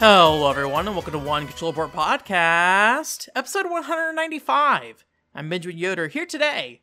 [0.00, 5.04] Hello, everyone, and welcome to One Control Port Podcast, episode 195.
[5.34, 6.80] I'm Benjamin Yoder here today,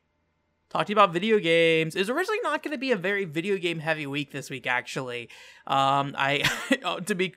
[0.69, 1.95] talking about video games.
[1.95, 4.67] It was originally not going to be a very video game heavy week this week,
[4.67, 5.29] actually.
[5.65, 6.43] Um, I,
[7.07, 7.33] to be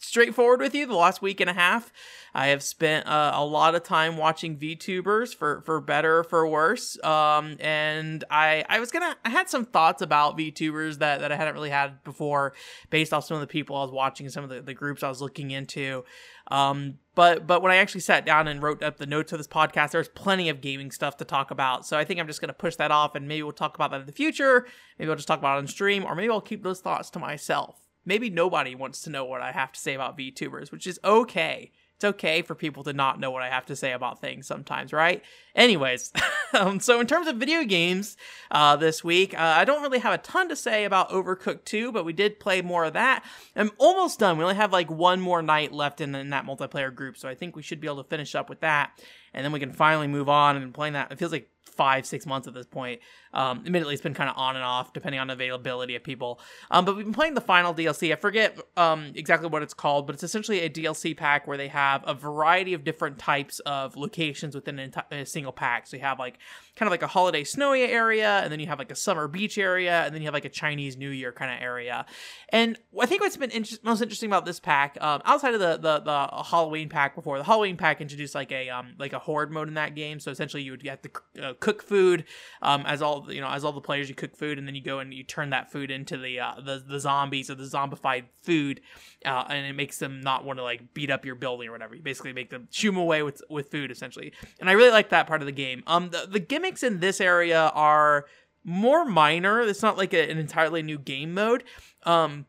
[0.00, 1.92] straightforward with you, the last week and a half,
[2.34, 6.46] I have spent uh, a lot of time watching VTubers for for better or for
[6.46, 7.02] worse.
[7.04, 11.36] Um, and I I was gonna I had some thoughts about VTubers that that I
[11.36, 12.54] hadn't really had before,
[12.88, 15.08] based off some of the people I was watching, some of the, the groups I
[15.08, 16.04] was looking into.
[16.50, 19.48] Um, but but when I actually sat down and wrote up the notes of this
[19.48, 21.84] podcast, there's plenty of gaming stuff to talk about.
[21.84, 24.00] So I think I'm just gonna push that off, and maybe we'll talk about that
[24.00, 24.66] in the future.
[24.98, 27.18] Maybe I'll just talk about it on stream, or maybe I'll keep those thoughts to
[27.18, 30.98] myself maybe nobody wants to know what I have to say about VTubers, which is
[31.04, 31.72] okay.
[31.96, 34.90] It's okay for people to not know what I have to say about things sometimes,
[34.90, 35.22] right?
[35.54, 36.10] Anyways,
[36.54, 38.16] um, so in terms of video games
[38.50, 41.92] uh, this week, uh, I don't really have a ton to say about Overcooked 2,
[41.92, 43.22] but we did play more of that.
[43.54, 44.38] I'm almost done.
[44.38, 47.34] We only have like one more night left in, in that multiplayer group, so I
[47.34, 48.98] think we should be able to finish up with that.
[49.34, 51.12] And then we can finally move on and playing that.
[51.12, 53.00] It feels like five, six months at this point.
[53.32, 56.40] Um, admittedly, it's been kind of on and off depending on availability of people.
[56.70, 58.12] Um, but we've been playing the final DLC.
[58.12, 61.68] I forget um, exactly what it's called, but it's essentially a DLC pack where they
[61.68, 65.86] have a variety of different types of locations within a, enti- a single pack.
[65.86, 66.38] So you have like
[66.76, 69.58] kind of like a holiday snowy area, and then you have like a summer beach
[69.58, 72.06] area, and then you have like a Chinese New Year kind of area.
[72.50, 75.76] And I think what's been inter- most interesting about this pack, um, outside of the,
[75.76, 79.50] the the Halloween pack before, the Halloween pack introduced like a um like a horde
[79.52, 80.20] mode in that game.
[80.20, 81.10] So essentially, you would get to
[81.42, 82.24] uh, cook food
[82.62, 84.82] um as all you know as all the players you cook food, and then you
[84.82, 88.24] go and you turn that food into the uh, the the zombies or the zombified
[88.42, 88.80] food,
[89.24, 91.94] uh, and it makes them not want to like beat up your building or whatever.
[91.94, 94.32] You basically make them shoo them away with with food essentially.
[94.60, 95.82] And I really like that part of the game.
[95.86, 98.26] Um, the, the gimmicks in this area are
[98.64, 99.60] more minor.
[99.62, 101.64] It's not like a, an entirely new game mode.
[102.04, 102.46] Um,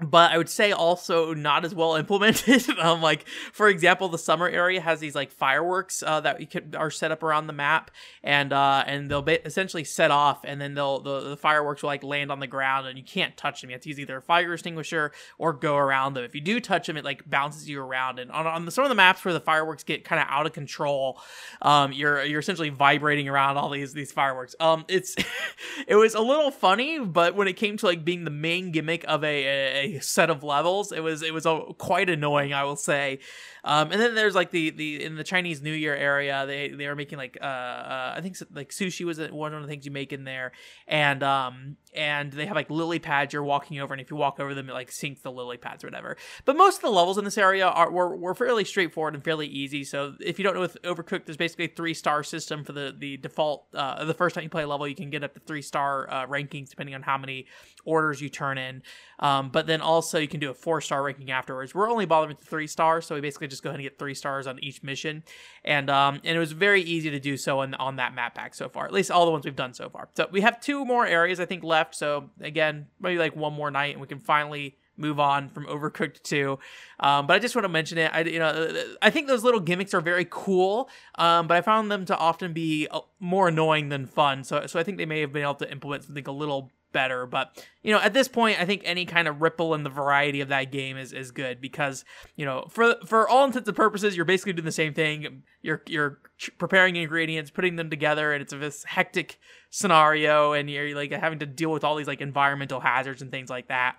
[0.00, 2.68] but I would say also not as well implemented.
[2.78, 6.90] um, like for example, the summer area has these like fireworks uh, that can, are
[6.90, 7.90] set up around the map,
[8.22, 11.88] and uh, and they'll be essentially set off, and then they'll the, the fireworks will
[11.88, 13.70] like land on the ground, and you can't touch them.
[13.70, 16.24] You have to use either a fire extinguisher or go around them.
[16.24, 18.18] If you do touch them, it like bounces you around.
[18.18, 20.46] And on, on the, some of the maps where the fireworks get kind of out
[20.46, 21.20] of control,
[21.62, 24.54] um, you're you're essentially vibrating around all these these fireworks.
[24.60, 25.16] Um, it's
[25.86, 29.04] it was a little funny, but when it came to like being the main gimmick
[29.06, 30.92] of a, a set of levels.
[30.92, 33.18] It was it was a, quite annoying, I will say.
[33.64, 36.86] Um, and then there's like the the in the Chinese New Year area, they they
[36.86, 39.90] were making like uh, uh I think like sushi was one of the things you
[39.90, 40.52] make in there,
[40.86, 44.40] and um and they have like lily pads you're walking over, and if you walk
[44.40, 46.16] over them, it like sinks the lily pads or whatever.
[46.44, 49.46] But most of the levels in this area are were, were fairly straightforward and fairly
[49.46, 49.84] easy.
[49.84, 52.94] So if you don't know with Overcooked, there's basically a three star system for the
[52.96, 53.66] the default.
[53.74, 56.08] Uh, the first time you play a level, you can get up to three star
[56.10, 57.46] uh, rankings depending on how many
[57.84, 58.82] orders you turn in.
[59.18, 61.74] Um, but then also you can do a four star ranking afterwards.
[61.74, 63.98] We're only bothering with the three stars, so we basically just go ahead and get
[63.98, 65.22] three stars on each mission,
[65.64, 68.54] and um, and it was very easy to do so on on that map pack
[68.54, 68.86] so far.
[68.86, 70.08] At least all the ones we've done so far.
[70.14, 71.94] So we have two more areas I think left.
[71.94, 76.22] So again, maybe like one more night, and we can finally move on from Overcooked
[76.22, 76.58] 2.
[77.00, 78.10] Um, but I just want to mention it.
[78.14, 81.90] I you know I think those little gimmicks are very cool, um, but I found
[81.90, 84.44] them to often be uh, more annoying than fun.
[84.44, 87.26] So so I think they may have been able to implement something a little better.
[87.26, 90.40] But you know, at this point, I think any kind of ripple in the variety
[90.40, 92.04] of that game is, is good because
[92.36, 95.42] you know, for for all intents and purposes, you're basically doing the same thing.
[95.62, 96.18] You're you're
[96.58, 99.38] preparing ingredients, putting them together, and it's a this hectic
[99.70, 103.50] scenario, and you're like having to deal with all these like environmental hazards and things
[103.50, 103.96] like that.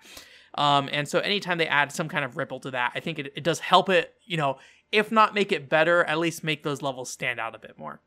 [0.54, 3.32] Um, and so anytime they add some kind of ripple to that, I think it,
[3.34, 4.58] it does help it, you know,
[4.90, 8.00] if not make it better, at least make those levels stand out a bit more.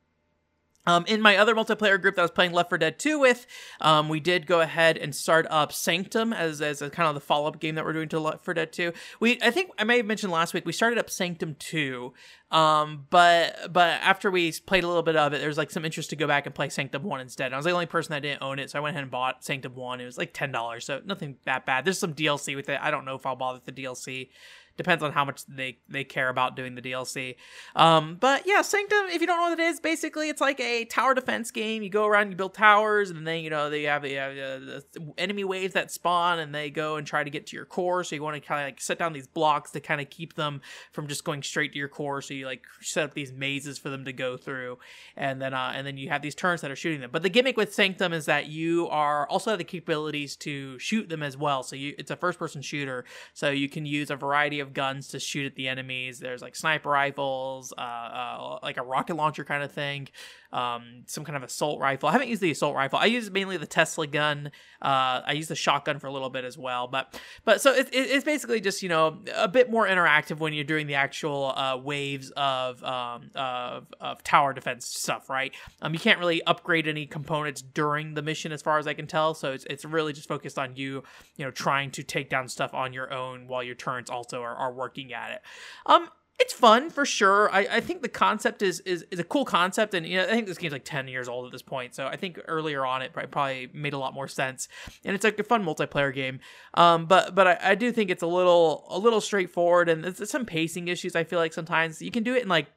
[0.87, 3.47] Um, in my other multiplayer group that I was playing Left 4 Dead 2 with,
[3.81, 7.21] um, we did go ahead and start up Sanctum as, as a kind of the
[7.21, 8.93] follow up game that we're doing to Left 4 Dead 2.
[9.19, 12.13] We I think I may have mentioned last week we started up Sanctum 2,
[12.51, 15.85] um, but but after we played a little bit of it, there was like some
[15.85, 17.47] interest to go back and play Sanctum 1 instead.
[17.47, 19.11] And I was the only person that didn't own it, so I went ahead and
[19.11, 20.01] bought Sanctum 1.
[20.01, 21.85] It was like ten dollars, so nothing that bad.
[21.85, 22.79] There's some DLC with it.
[22.81, 24.29] I don't know if I'll bother with the DLC
[24.77, 27.35] depends on how much they they care about doing the DLC.
[27.75, 29.05] Um, but yeah, Sanctum.
[29.07, 31.83] If you don't know what it is, basically it's like a tower defense game.
[31.83, 34.81] You go around, you build towers, and then you know they have, have uh,
[35.17, 38.03] enemy waves that spawn, and they go and try to get to your core.
[38.03, 40.35] So you want to kind of like set down these blocks to kind of keep
[40.35, 40.61] them
[40.91, 42.21] from just going straight to your core.
[42.21, 44.79] So you like set up these mazes for them to go through,
[45.15, 47.09] and then uh, and then you have these turns that are shooting them.
[47.11, 51.09] But the gimmick with Sanctum is that you are also have the capabilities to shoot
[51.09, 51.63] them as well.
[51.63, 54.73] So you it's a first person shooter, so you can use a variety of of
[54.73, 56.19] guns to shoot at the enemies.
[56.19, 60.09] There's like sniper rifles, uh, uh, like a rocket launcher kind of thing,
[60.55, 62.07] um, some kind of assault rifle.
[62.07, 62.97] I haven't used the assault rifle.
[62.97, 64.51] I use mainly the Tesla gun.
[64.81, 66.87] Uh, I use the shotgun for a little bit as well.
[66.87, 70.53] But but so it, it, it's basically just you know a bit more interactive when
[70.53, 75.53] you're doing the actual uh, waves of, um, of of tower defense stuff, right?
[75.81, 79.07] Um, you can't really upgrade any components during the mission, as far as I can
[79.07, 79.33] tell.
[79.33, 81.03] So it's it's really just focused on you,
[81.35, 84.55] you know, trying to take down stuff on your own while your turrets also are,
[84.55, 85.41] are working at it.
[85.85, 87.49] Um, it's fun for sure.
[87.51, 90.31] I, I think the concept is, is is a cool concept, and you know I
[90.31, 91.95] think this game's like ten years old at this point.
[91.95, 94.67] So I think earlier on it probably made a lot more sense,
[95.05, 96.39] and it's like a fun multiplayer game.
[96.73, 100.29] Um, but but I, I do think it's a little a little straightforward, and there's
[100.29, 101.15] some pacing issues.
[101.15, 102.67] I feel like sometimes you can do it in like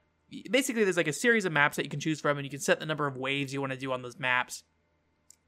[0.51, 2.61] basically there's like a series of maps that you can choose from, and you can
[2.61, 4.63] set the number of waves you want to do on those maps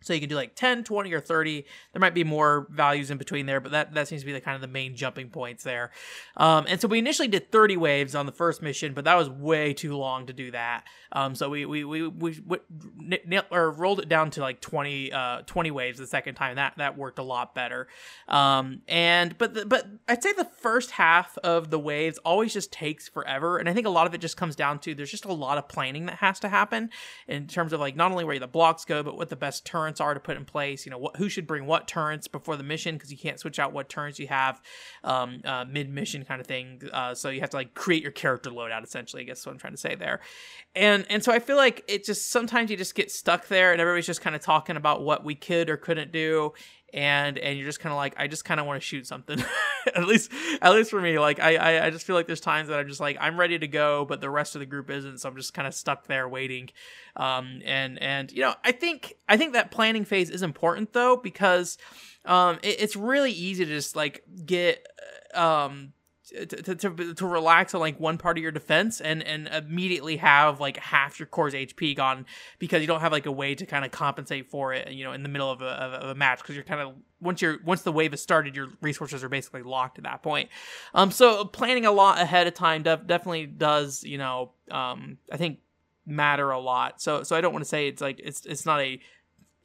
[0.01, 1.65] so you can do like 10, 20, or 30.
[1.93, 4.41] There might be more values in between there, but that, that seems to be the
[4.41, 5.91] kind of the main jumping points there.
[6.37, 9.29] Um, and so we initially did 30 waves on the first mission, but that was
[9.29, 10.85] way too long to do that.
[11.13, 15.43] Um, so we we, we, we, we or rolled it down to like 20, uh,
[15.43, 16.57] 20 waves the second time.
[16.57, 17.89] That that worked a lot better.
[18.29, 22.73] Um, and but the, but I'd say the first half of the waves always just
[22.73, 25.25] takes forever, and I think a lot of it just comes down to there's just
[25.25, 26.91] a lot of planning that has to happen
[27.27, 29.90] in terms of like not only where the blocks go, but what the best turn
[29.91, 30.87] turrets are to put in place.
[30.87, 33.59] You know, what, who should bring what turrets before the mission because you can't switch
[33.59, 34.61] out what turrets you have
[35.05, 36.83] um, uh, mid mission kind of thing.
[36.93, 39.23] Uh, so you have to like create your character loadout essentially.
[39.23, 40.21] I guess what I'm trying to say there.
[40.75, 43.81] And and so I feel like it just sometimes you just get stuck there and
[43.81, 46.53] everybody's just kind of talking about what we could or couldn't do
[46.93, 49.43] and and you're just kind of like i just kind of want to shoot something.
[49.95, 52.69] At least at least for me like I, I, I just feel like there's times
[52.69, 55.19] that i'm just like i'm ready to go but the rest of the group isn't
[55.19, 56.69] so i'm just kind of stuck there waiting.
[57.17, 61.17] Um and and you know i think i think that planning phase is important though
[61.17, 61.79] because
[62.27, 64.87] um it, it's really easy to just like get
[65.35, 65.95] um
[66.31, 70.61] to, to, to relax on like one part of your defense and and immediately have
[70.61, 72.27] like half your core's HP gone
[72.59, 75.13] because you don't have like a way to kind of compensate for it you know
[75.13, 77.83] in the middle of a, of a match because you're kind of once you're once
[77.83, 80.49] the wave has started your resources are basically locked at that point.
[80.95, 85.37] Um so planning a lot ahead of time def- definitely does you know um I
[85.37, 85.59] think
[86.07, 87.01] matter a lot.
[87.01, 89.01] So so I don't want to say it's like it's it's not a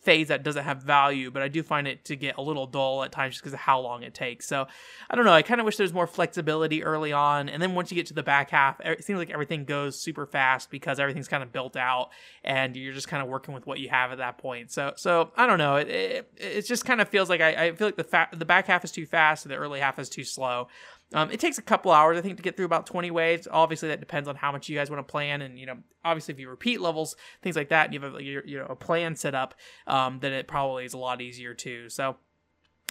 [0.05, 3.03] phase that doesn't have value, but I do find it to get a little dull
[3.03, 4.47] at times just because of how long it takes.
[4.47, 4.67] So
[5.09, 5.33] I don't know.
[5.33, 8.13] I kind of wish there's more flexibility early on, and then once you get to
[8.13, 11.75] the back half, it seems like everything goes super fast because everything's kind of built
[11.75, 12.09] out,
[12.43, 14.71] and you're just kind of working with what you have at that point.
[14.71, 15.77] So so I don't know.
[15.77, 18.45] It it, it just kind of feels like I, I feel like the fa- the
[18.45, 20.67] back half is too fast, and the early half is too slow.
[21.13, 23.47] Um, it takes a couple hours, I think, to get through about 20 waves.
[23.49, 26.33] Obviously, that depends on how much you guys want to plan, and you know, obviously,
[26.33, 29.15] if you repeat levels, things like that, and you have a, you know a plan
[29.15, 29.53] set up,
[29.87, 31.89] um, then it probably is a lot easier too.
[31.89, 32.17] So.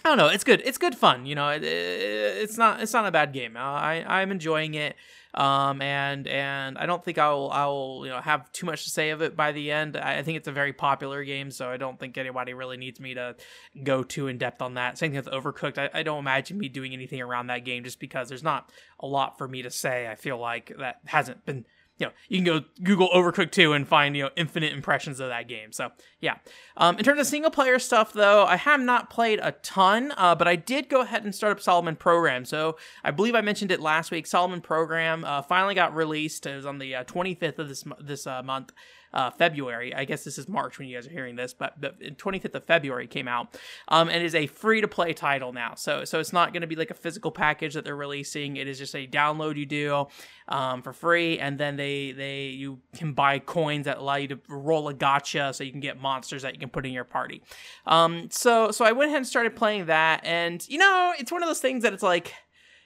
[0.03, 0.27] I don't know.
[0.27, 0.61] It's good.
[0.63, 1.25] It's good fun.
[1.25, 2.79] You know, it, it, it's not.
[2.79, 3.57] It's not a bad game.
[3.57, 4.95] Uh, I I'm enjoying it.
[5.35, 9.09] Um, and and I don't think I'll I'll you know have too much to say
[9.09, 9.97] of it by the end.
[9.97, 13.01] I, I think it's a very popular game, so I don't think anybody really needs
[13.01, 13.35] me to
[13.83, 14.97] go too in depth on that.
[14.97, 15.77] Same thing with Overcooked.
[15.77, 18.71] I, I don't imagine me doing anything around that game just because there's not
[19.01, 20.07] a lot for me to say.
[20.07, 21.65] I feel like that hasn't been
[21.97, 25.29] you know, you can go Google Overcooked 2 and find, you know, infinite impressions of
[25.29, 25.71] that game.
[25.71, 26.35] So, yeah.
[26.75, 30.35] Um, in terms of single player stuff, though, I have not played a ton, uh,
[30.35, 32.43] but I did go ahead and start up Solomon Program.
[32.43, 34.27] So, I believe I mentioned it last week.
[34.27, 36.45] Solomon Program uh, finally got released.
[36.45, 38.73] It was on the uh, 25th of this, this uh, month
[39.15, 39.95] uh, February.
[39.95, 42.65] I guess this is March when you guys are hearing this, but the 25th of
[42.65, 43.57] February came out,
[43.87, 45.73] um, and is a free to play title now.
[45.75, 48.57] So so it's not going to be like a physical package that they're releasing.
[48.57, 50.07] It is just a download you do
[50.49, 54.39] um, for free, and then they they you can buy coins that allow you to
[54.49, 57.41] roll a gacha, so you can get monsters that you can put in your party.
[57.87, 61.41] Um, so so I went ahead and started playing that, and you know it's one
[61.41, 62.33] of those things that it's like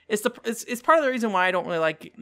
[0.10, 2.13] it's the it's, it's part of the reason why I don't really like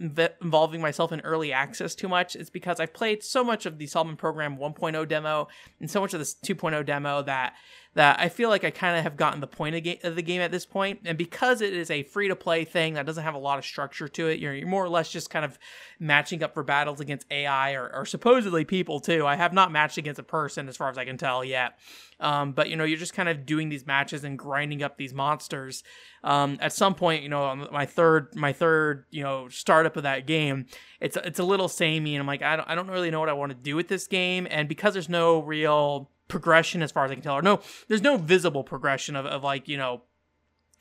[0.42, 2.36] involving myself in early access too much.
[2.36, 5.48] It's because I've played so much of the Solomon Program 1.0 demo
[5.80, 7.54] and so much of this 2.0 demo that
[7.98, 10.22] that I feel like I kind of have gotten the point of, ga- of, the
[10.22, 11.00] game at this point.
[11.06, 13.66] And because it is a free to play thing that doesn't have a lot of
[13.66, 15.58] structure to it, you're, you're, more or less just kind of
[16.00, 19.26] matching up for battles against AI or, or, supposedly people too.
[19.26, 21.80] I have not matched against a person as far as I can tell yet.
[22.20, 25.16] Um, but you know, you're just kind of doing these matches and grinding up these
[25.16, 25.84] monsters.
[26.24, 30.28] Um, at some point, you know, my third, my third, you know, startup of that
[30.28, 30.68] game,
[31.00, 33.30] it's it's a little samey, and I'm like, I don't, I don't really know what
[33.30, 37.06] I want to do with this game, and because there's no real progression as far
[37.06, 40.02] as I can tell, or no, there's no visible progression of, of like, you know,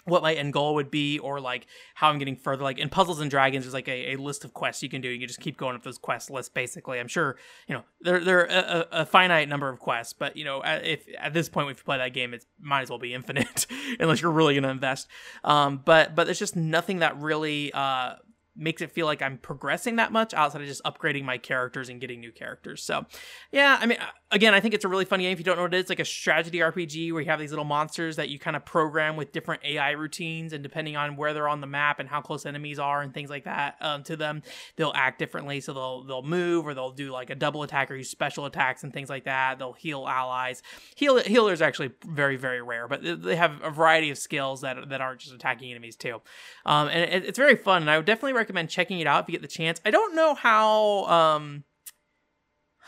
[0.06, 2.62] what my end goal would be or like how I'm getting further.
[2.62, 5.08] Like in Puzzles and Dragons, there's like a, a list of quests you can do.
[5.08, 6.48] You can just keep going up those quest lists.
[6.48, 7.36] Basically, I'm sure
[7.66, 11.06] you know there there are a, a finite number of quests, but you know if
[11.18, 13.66] at this point if you play that game, it might as well be infinite
[14.00, 15.08] unless you're really gonna invest.
[15.42, 18.14] Um, but but there's just nothing that really uh
[18.56, 22.00] makes it feel like I'm progressing that much outside of just upgrading my characters and
[22.00, 22.82] getting new characters.
[22.82, 23.04] So,
[23.52, 23.98] yeah, I mean,
[24.30, 25.32] again, I think it's a really fun game.
[25.32, 27.50] If you don't know what it is, like a strategy RPG where you have these
[27.50, 31.32] little monsters that you kind of program with different AI routines, and depending on where
[31.32, 34.16] they're on the map and how close enemies are and things like that um, to
[34.16, 34.42] them,
[34.76, 35.60] they'll act differently.
[35.60, 38.82] So they'll they'll move or they'll do like a double attack or use special attacks
[38.82, 39.58] and things like that.
[39.58, 40.62] They'll heal allies.
[40.96, 45.00] Heal healers actually very very rare, but they have a variety of skills that that
[45.00, 46.20] aren't just attacking enemies too.
[46.64, 49.28] Um, and it, it's very fun, and I would definitely recommend checking it out if
[49.28, 49.80] you get the chance.
[49.84, 51.04] I don't know how.
[51.04, 51.64] Um,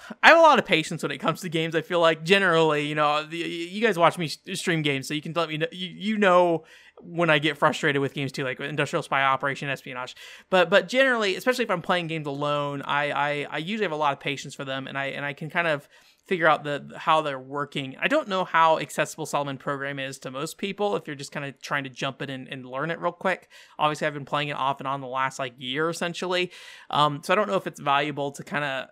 [0.23, 1.75] I have a lot of patience when it comes to games.
[1.75, 5.23] I feel like generally, you know, the, you guys watch me stream games, so you
[5.23, 5.67] can let me know.
[5.73, 6.65] You, you know
[7.01, 10.17] when I get frustrated with games too, like Industrial Spy Operation, Espionage.
[10.51, 13.97] But but generally, especially if I'm playing games alone, I, I I usually have a
[13.97, 15.89] lot of patience for them, and I and I can kind of
[16.27, 17.97] figure out the how they're working.
[18.01, 21.47] I don't know how accessible Solomon program is to most people if you're just kind
[21.47, 23.49] of trying to jump in and, and, learn it real quick.
[23.79, 26.53] Obviously, I've been playing it off and on the last like year essentially,
[26.91, 28.89] um, so I don't know if it's valuable to kind of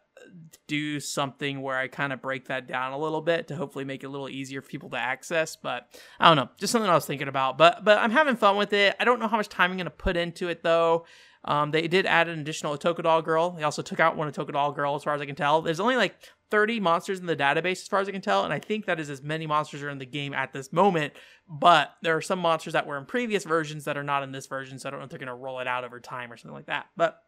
[0.67, 4.03] do something where I kind of break that down a little bit to hopefully make
[4.03, 5.57] it a little easier for people to access.
[5.57, 5.89] But
[6.19, 7.59] I don't know, just something I was thinking about.
[7.59, 8.97] But but I'm having fun with it.
[8.99, 11.07] I don't know how much time I'm gonna put into it though.
[11.47, 13.51] Um, they did add an additional Doll girl.
[13.51, 15.63] They also took out one Doll girl, as far as I can tell.
[15.63, 16.17] There's only like
[16.51, 18.99] 30 monsters in the database, as far as I can tell, and I think that
[18.99, 21.13] is as many monsters are in the game at this moment.
[21.49, 24.49] But there are some monsters that were in previous versions that are not in this
[24.49, 26.37] version, so I don't know if they're going to roll it out over time or
[26.37, 26.87] something like that.
[26.97, 27.23] But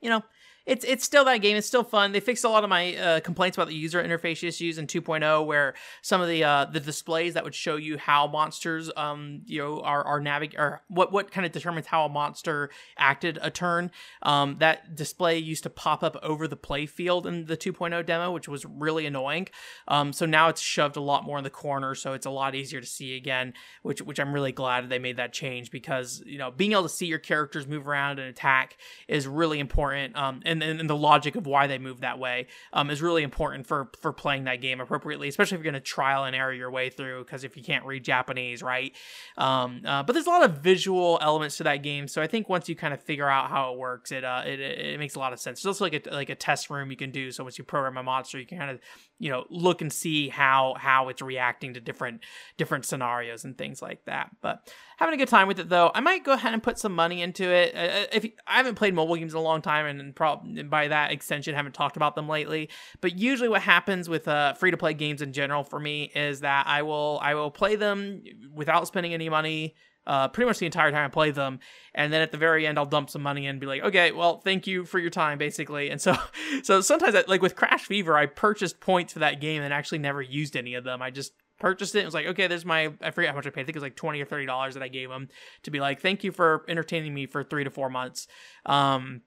[0.00, 0.22] you know,
[0.68, 1.56] it's it's still that game.
[1.56, 2.12] It's still fun.
[2.12, 5.46] They fixed a lot of my uh, complaints about the user interface issues in 2.0,
[5.46, 5.72] where
[6.02, 9.80] some of the uh, the displays that would show you how monsters, um, you know,
[9.80, 13.90] are are navig or what what kind of determines how a monster acted a turn.
[14.22, 18.30] Um, that display used to pop up over the play field in the 2.0 demo,
[18.30, 19.48] which was really annoying.
[19.88, 22.54] Um, so now it's shoved a lot more in the corner, so it's a lot
[22.54, 23.54] easier to see again.
[23.82, 26.90] Which which I'm really glad they made that change because you know being able to
[26.90, 28.76] see your characters move around and attack
[29.08, 30.14] is really important.
[30.14, 33.22] Um, and and, and the logic of why they move that way um, is really
[33.22, 36.52] important for for playing that game appropriately, especially if you're going to trial and error
[36.52, 37.24] your way through.
[37.24, 38.94] Because if you can't read Japanese, right?
[39.36, 42.48] Um, uh, but there's a lot of visual elements to that game, so I think
[42.48, 45.18] once you kind of figure out how it works, it uh, it, it makes a
[45.18, 45.60] lot of sense.
[45.60, 47.30] It's also like a like a test room you can do.
[47.30, 48.80] So once you program a monster, you can kind of
[49.18, 52.20] you know look and see how how it's reacting to different
[52.56, 54.30] different scenarios and things like that.
[54.40, 55.90] But having a good time with it though.
[55.94, 57.74] I might go ahead and put some money into it.
[57.74, 60.88] Uh, uh if I haven't played mobile games in a long time, and, probably by
[60.88, 62.68] that extension, haven't talked about them lately.
[63.00, 66.40] But usually, what happens with uh, free to play games in general for me is
[66.40, 68.22] that I will I will play them
[68.54, 69.74] without spending any money.
[70.06, 71.58] Uh, pretty much the entire time I play them.
[71.94, 74.40] And then at the very end, I'll dump some money and be like, okay, well,
[74.40, 75.90] thank you for your time, basically.
[75.90, 76.16] And so,
[76.62, 79.98] so sometimes, I, like with Crash Fever, I purchased points for that game and actually
[79.98, 81.02] never used any of them.
[81.02, 82.00] I just purchased it.
[82.00, 83.62] It was like, okay, there's my, I forget how much I paid.
[83.62, 85.28] I think it was like 20 or $30 that I gave them
[85.64, 88.28] to be like, thank you for entertaining me for three to four months.
[88.64, 89.20] Um,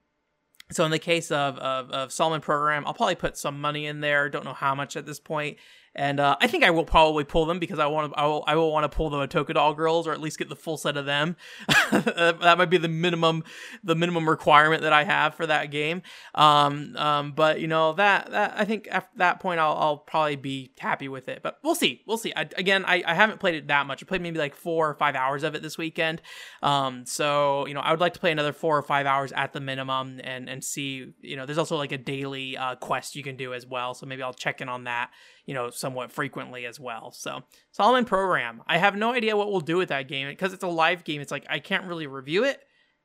[0.74, 4.00] so in the case of, of, of Solomon program, I'll probably put some money in
[4.00, 4.28] there.
[4.28, 5.58] Don't know how much at this point
[5.94, 8.18] and uh, I think I will probably pull them because I want to.
[8.18, 8.44] I will.
[8.46, 10.96] I will want to pull the Doll girls, or at least get the full set
[10.96, 11.36] of them.
[11.90, 13.44] that might be the minimum,
[13.84, 16.02] the minimum requirement that I have for that game.
[16.34, 20.36] Um, um, but you know that that I think at that point I'll, I'll probably
[20.36, 21.42] be happy with it.
[21.42, 22.02] But we'll see.
[22.06, 22.32] We'll see.
[22.34, 24.02] I, again, I, I haven't played it that much.
[24.02, 26.22] I played maybe like four or five hours of it this weekend.
[26.62, 29.52] Um, so you know I would like to play another four or five hours at
[29.52, 31.12] the minimum and and see.
[31.20, 33.92] You know, there's also like a daily uh, quest you can do as well.
[33.92, 35.10] So maybe I'll check in on that
[35.46, 37.12] you know, somewhat frequently as well.
[37.12, 38.62] So Solomon Program.
[38.66, 41.20] I have no idea what we'll do with that game because it's a live game.
[41.20, 42.60] It's like I can't really review it.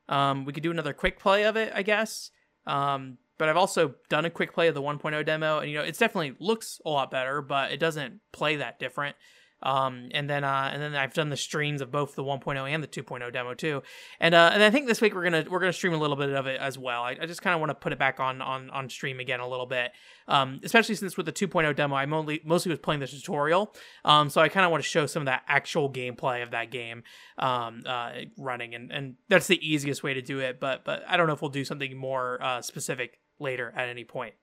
[0.08, 2.30] Um, we could do another quick play of it, I guess.
[2.66, 5.84] Um, but I've also done a quick play of the 1.0 demo, and you know,
[5.84, 9.16] it definitely looks a lot better, but it doesn't play that different.
[9.62, 12.82] Um, and then uh, and then I've done the streams of both the 1.0 and
[12.82, 13.82] the 2.0 demo too.
[14.20, 16.30] And uh, and I think this week we're gonna we're gonna stream a little bit
[16.30, 17.02] of it as well.
[17.02, 19.40] I, I just kind of want to put it back on on on stream again
[19.40, 19.92] a little bit,
[20.28, 23.74] um, especially since with the 2.0 demo I mostly mostly was playing the tutorial.
[24.04, 26.70] Um, so I kind of want to show some of that actual gameplay of that
[26.70, 27.02] game
[27.38, 30.60] um, uh, running, and and that's the easiest way to do it.
[30.60, 34.04] But but I don't know if we'll do something more uh, specific later at any
[34.04, 34.34] point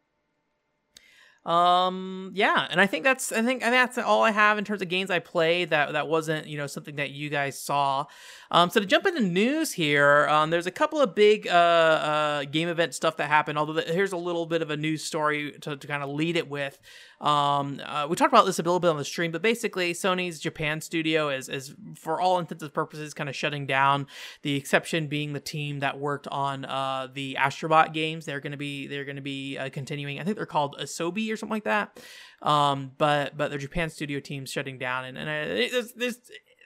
[1.45, 4.89] um yeah and i think that's i think that's all i have in terms of
[4.89, 8.05] games i played that that wasn't you know something that you guys saw.
[8.49, 12.43] Um so to jump into news here um there's a couple of big uh uh
[12.45, 15.51] game event stuff that happened although the, here's a little bit of a news story
[15.61, 16.79] to, to kind of lead it with
[17.21, 20.39] um, uh, we talked about this a little bit on the stream, but basically, Sony's
[20.39, 24.07] Japan studio is, is for all intents and purposes, kind of shutting down.
[24.41, 28.25] The exception being the team that worked on uh, the Astrobot games.
[28.25, 30.19] They're going to be they're going to be uh, continuing.
[30.19, 31.99] I think they're called Asobi or something like that.
[32.41, 36.17] Um, but but their Japan studio team's shutting down, and and uh, there's, there's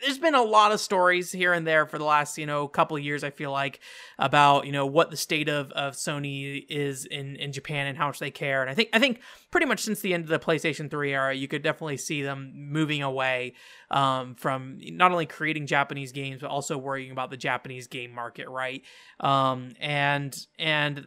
[0.01, 2.96] there's been a lot of stories here and there for the last you know couple
[2.96, 3.79] of years i feel like
[4.18, 8.08] about you know what the state of, of sony is in in japan and how
[8.08, 8.62] much they care.
[8.62, 11.34] And i think i think pretty much since the end of the playstation 3 era
[11.34, 13.53] you could definitely see them moving away
[13.91, 18.48] um, from not only creating japanese games but also worrying about the japanese game market
[18.50, 18.84] right?
[19.20, 21.06] Um, and and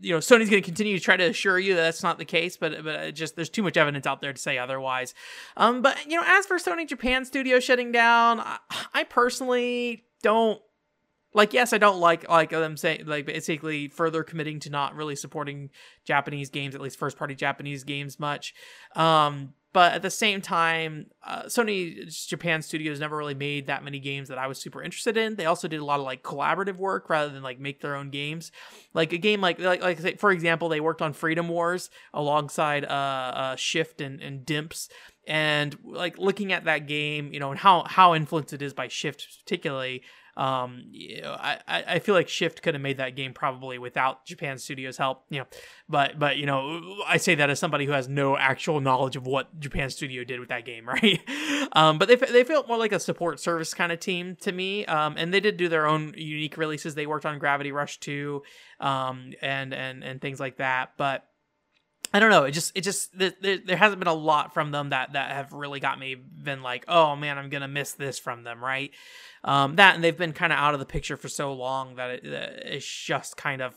[0.00, 2.24] you know Sony's going to continue to try to assure you that that's not the
[2.24, 5.14] case, but but just there's too much evidence out there to say otherwise.
[5.56, 8.58] Um, but you know, as for Sony Japan Studio shutting down, I,
[8.94, 10.60] I personally don't
[11.32, 11.52] like.
[11.52, 15.70] Yes, I don't like like them saying like basically further committing to not really supporting
[16.04, 18.54] Japanese games, at least first party Japanese games much.
[18.94, 23.98] Um, but at the same time, uh, Sony Japan Studios never really made that many
[23.98, 25.36] games that I was super interested in.
[25.36, 28.08] They also did a lot of like collaborative work rather than like make their own
[28.08, 28.52] games.
[28.94, 32.88] Like a game like like like for example, they worked on Freedom Wars alongside uh,
[32.88, 34.88] uh Shift and and Dimps
[35.26, 38.88] and like looking at that game, you know, and how how influenced it is by
[38.88, 40.04] Shift particularly,
[40.36, 44.26] um, you know, I, I feel like Shift could have made that game probably without
[44.26, 45.24] Japan Studios' help.
[45.30, 45.46] You know,
[45.88, 49.26] but but you know, I say that as somebody who has no actual knowledge of
[49.26, 51.20] what Japan Studio did with that game, right?
[51.72, 54.84] um, but they they felt more like a support service kind of team to me.
[54.86, 56.94] Um, and they did do their own unique releases.
[56.94, 58.42] They worked on Gravity Rush 2,
[58.80, 60.92] um, and and and things like that.
[60.98, 61.24] But
[62.16, 62.44] I don't know.
[62.44, 65.52] It just it just there, there hasn't been a lot from them that that have
[65.52, 68.90] really got me been like, oh man, I'm gonna miss this from them, right?
[69.44, 72.10] Um, that and they've been kind of out of the picture for so long that
[72.10, 73.74] it, it's just kind of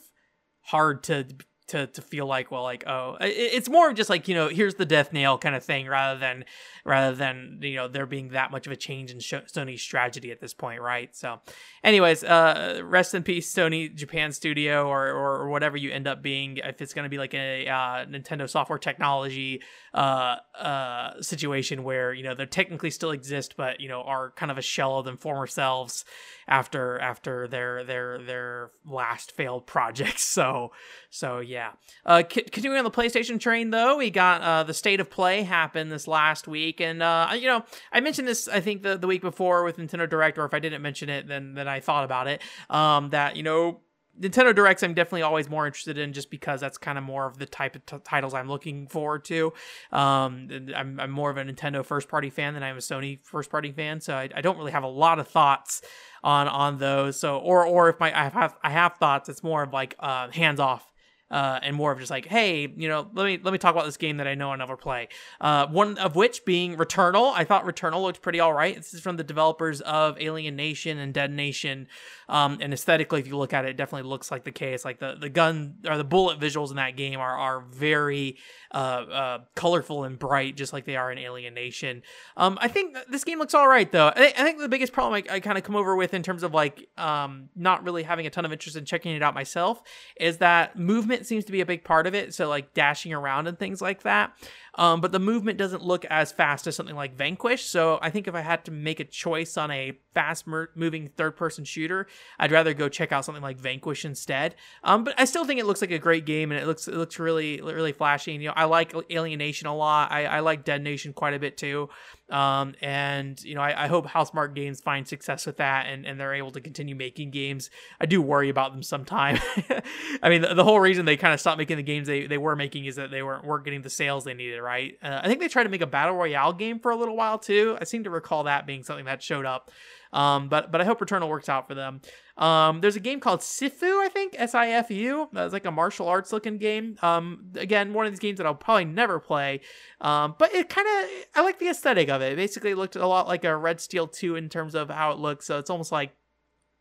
[0.61, 1.27] hard to
[1.69, 4.85] to to feel like well like oh it's more just like you know here's the
[4.85, 6.43] death nail kind of thing rather than
[6.83, 10.41] rather than you know there being that much of a change in Sony's strategy at
[10.41, 11.15] this point right?
[11.15, 11.39] So
[11.83, 16.21] anyways uh rest in peace Sony Japan Studio or or, or whatever you end up
[16.21, 16.57] being.
[16.57, 19.61] If it's going to be like a uh, Nintendo software technology
[19.93, 24.51] uh uh situation where you know they technically still exist but you know are kind
[24.51, 26.05] of a shell of them former selves
[26.47, 30.27] after after their their their last failed projects.
[30.39, 30.71] So
[31.09, 31.58] so yeah
[32.05, 35.43] uh c- continuing on the PlayStation train though we got uh the state of play
[35.43, 39.07] happen this last week and uh you know I mentioned this I think the the
[39.07, 42.03] week before with Nintendo Direct or if I didn't mention it then then I thought
[42.03, 43.81] about it um that you know
[44.19, 47.37] Nintendo Directs, I'm definitely always more interested in just because that's kind of more of
[47.37, 49.53] the type of t- titles I'm looking forward to.
[49.91, 53.49] Um, I'm, I'm more of a Nintendo first party fan than I'm a Sony first
[53.49, 55.81] party fan, so I, I don't really have a lot of thoughts
[56.21, 57.17] on on those.
[57.17, 60.29] So, or or if my I have I have thoughts, it's more of like uh,
[60.31, 60.91] hands off
[61.31, 63.85] uh, and more of just like, hey, you know, let me let me talk about
[63.85, 65.09] this game that I know I'll never play.
[65.39, 67.33] Uh, one of which being Returnal.
[67.35, 68.75] I thought Returnal looked pretty all right.
[68.75, 71.87] This is from the developers of Alienation and Dead Nation,
[72.27, 74.83] um, and aesthetically, if you look at it, it definitely looks like the case.
[74.83, 78.37] Like the the gun or the bullet visuals in that game are are very
[78.71, 82.01] uh, uh, colorful and bright, just like they are in Alienation.
[82.37, 84.07] Um, I think this game looks all right though.
[84.15, 86.43] I, I think the biggest problem I, I kind of come over with in terms
[86.43, 89.81] of like um, not really having a ton of interest in checking it out myself
[90.19, 92.33] is that movement seems to be a big part of it.
[92.33, 94.33] So like dashing around and things like that.
[94.79, 97.65] Um, but the movement doesn't look as fast as something like Vanquish.
[97.65, 101.35] So I think if I had to make a choice on a fast moving third
[101.35, 102.07] person shooter,
[102.39, 104.55] I'd rather go check out something like Vanquish instead.
[104.85, 106.95] Um, but I still think it looks like a great game and it looks it
[106.95, 108.31] looks really really flashy.
[108.33, 110.13] And, you know, I like Alienation a lot.
[110.13, 111.89] I, I like Dead Nation quite a bit too.
[112.29, 116.19] Um, and you know, I, I hope Housemarque Games find success with that and, and
[116.19, 117.69] they're able to continue making games.
[117.99, 119.39] I do worry about them sometime.
[120.21, 122.37] I mean, the, the, whole reason they kind of stopped making the games they, they
[122.37, 124.68] were making is that they weren't, weren't getting the sales they needed, right?
[124.69, 127.39] Uh, I think they tried to make a battle royale game for a little while
[127.39, 127.77] too.
[127.79, 129.71] I seem to recall that being something that showed up.
[130.11, 132.01] Um, but but I hope Returnal works out for them.
[132.37, 135.29] Um, there's a game called Sifu, I think S I F U.
[135.33, 136.97] It's like a martial arts looking game.
[137.01, 139.61] Um, again, one of these games that I'll probably never play.
[140.01, 142.33] Um, but it kind of I like the aesthetic of it.
[142.33, 142.35] it.
[142.37, 145.45] Basically, looked a lot like a Red Steel 2 in terms of how it looks.
[145.45, 146.13] So it's almost like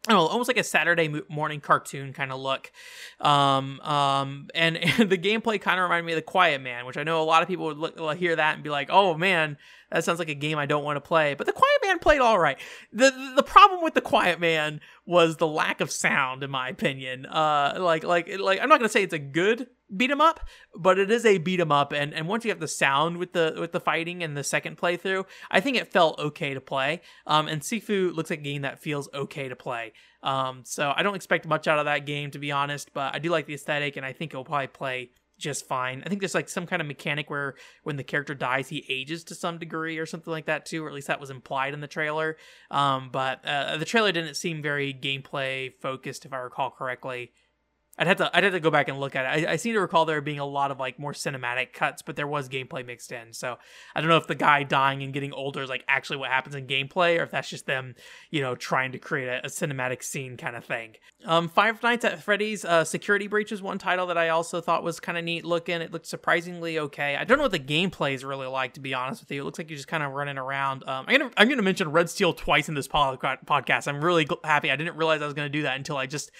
[0.08, 2.70] know, almost like a Saturday morning cartoon kind of look.
[3.20, 6.96] Um, um, and, and the gameplay kind of reminded me of The Quiet Man, which
[6.96, 9.58] I know a lot of people would look, hear that and be like, "Oh man,
[9.90, 12.20] that sounds like a game I don't want to play." But The Quiet Man played
[12.20, 12.58] all right.
[12.92, 17.26] the The problem with The Quiet Man was the lack of sound, in my opinion.
[17.26, 20.40] Uh, like like like I'm not gonna say it's a good beat 'em up,
[20.74, 23.32] but it is a beat 'em up, and and once you have the sound with
[23.32, 27.00] the with the fighting and the second playthrough, I think it felt okay to play.
[27.26, 29.92] Um, and Sifu looks like a game that feels okay to play.
[30.22, 33.18] Um, so I don't expect much out of that game to be honest, but I
[33.18, 36.02] do like the aesthetic, and I think it'll probably play just fine.
[36.04, 39.22] I think there's like some kind of mechanic where when the character dies, he ages
[39.24, 41.80] to some degree or something like that too, or at least that was implied in
[41.80, 42.36] the trailer.
[42.72, 47.30] Um, but uh, the trailer didn't seem very gameplay focused, if I recall correctly.
[47.98, 49.48] I'd have to I'd have to go back and look at it.
[49.48, 52.16] I, I seem to recall there being a lot of like more cinematic cuts, but
[52.16, 53.32] there was gameplay mixed in.
[53.32, 53.58] So
[53.94, 56.54] I don't know if the guy dying and getting older is like actually what happens
[56.54, 57.94] in gameplay, or if that's just them,
[58.30, 60.94] you know, trying to create a, a cinematic scene kind of thing.
[61.26, 64.84] Um, Five Nights at Freddy's uh, Security Breach is one title that I also thought
[64.84, 65.80] was kind of neat looking.
[65.80, 67.16] It looked surprisingly okay.
[67.16, 69.42] I don't know what the gameplay is really like, to be honest with you.
[69.42, 70.84] It looks like you're just kind of running around.
[70.88, 73.88] Um, I'm gonna I'm gonna mention Red Steel twice in this podcast.
[73.88, 74.70] I'm really happy.
[74.70, 76.30] I didn't realize I was gonna do that until I just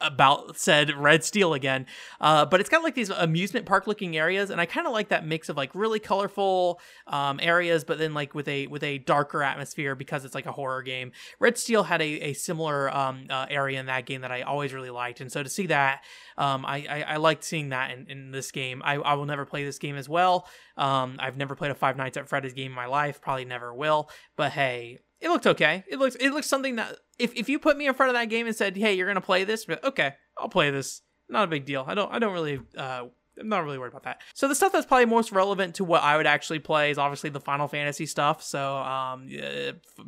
[0.00, 1.86] about said red steel again.
[2.20, 5.08] Uh, but it's got like these amusement park looking areas and i kind of like
[5.08, 8.98] that mix of like really colorful um, areas but then like with a with a
[8.98, 11.12] darker atmosphere because it's like a horror game.
[11.40, 14.72] Red steel had a, a similar um, uh, area in that game that i always
[14.72, 16.04] really liked and so to see that
[16.36, 18.80] um, I, I, I liked seeing that in, in this game.
[18.84, 20.46] I, I will never play this game as well.
[20.76, 23.74] Um, i've never played a five nights at freddy's game in my life probably never
[23.74, 25.84] will but hey it looked okay.
[25.88, 28.28] It looks it looks something that if, if you put me in front of that
[28.28, 31.02] game and said, "Hey, you're gonna play this," okay, I'll play this.
[31.28, 31.84] Not a big deal.
[31.86, 33.06] I don't I don't really uh,
[33.38, 34.20] I'm not really worried about that.
[34.34, 37.30] So the stuff that's probably most relevant to what I would actually play is obviously
[37.30, 38.42] the Final Fantasy stuff.
[38.42, 39.28] So um,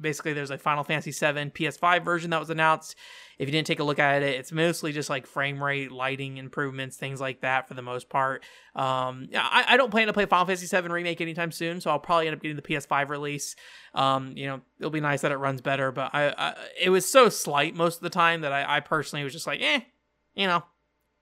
[0.00, 2.96] basically, there's a Final Fantasy VII PS5 version that was announced.
[3.38, 6.36] If you didn't take a look at it, it's mostly just like frame rate, lighting
[6.36, 8.44] improvements, things like that for the most part.
[8.74, 11.98] Um, I, I, don't plan to play Final Fantasy VII Remake anytime soon, so I'll
[11.98, 13.56] probably end up getting the PS5 release.
[13.94, 17.10] Um, you know, it'll be nice that it runs better, but I, I it was
[17.10, 19.80] so slight most of the time that I, I personally was just like, eh,
[20.34, 20.62] you know,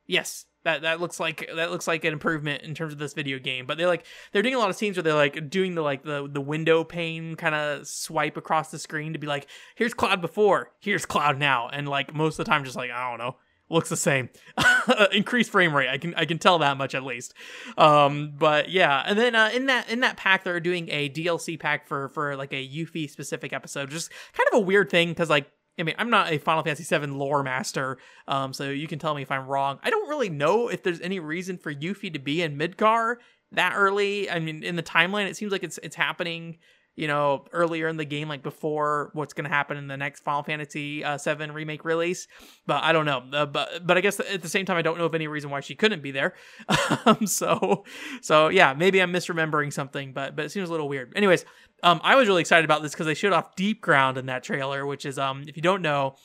[0.09, 3.39] yes, that that looks like that looks like an improvement in terms of this video
[3.39, 3.67] game.
[3.67, 6.03] But they're like they're doing a lot of scenes where they're like doing the like
[6.03, 10.21] the the window pane kind of swipe across the screen to be like, here's Cloud
[10.21, 13.37] before, here's Cloud now, and like most of the time just like I don't know,
[13.71, 14.31] looks the same.
[15.13, 17.35] Increased frame rate, I can I can tell that much at least.
[17.77, 21.59] Um, but yeah, and then uh, in that in that pack they're doing a DLC
[21.59, 25.31] pack for for like a Yuffie specific episode, just kind of a weird thing because
[25.31, 28.99] like I mean, I'm not a Final Fantasy VII lore master, um, so you can
[28.99, 29.79] tell me if I'm wrong.
[29.83, 33.17] I don't really know if there's any reason for Yuffie to be in Midgar
[33.53, 34.31] that early.
[34.31, 36.59] I mean, in the timeline, it seems like it's it's happening,
[36.99, 40.25] you know, earlier in the game, like before what's going to happen in the next
[40.25, 42.27] Final Fantasy uh, VII remake release.
[42.67, 43.23] But I don't know.
[43.33, 45.49] Uh, but but I guess at the same time, I don't know of any reason
[45.49, 46.35] why she couldn't be there.
[47.07, 47.85] um, so
[48.21, 51.13] so yeah, maybe I'm misremembering something, but but it seems a little weird.
[51.15, 51.45] Anyways,
[51.85, 54.85] um, I was really excited about this because they showed off Deepground in that trailer,
[54.85, 56.17] which is, um, if you don't know,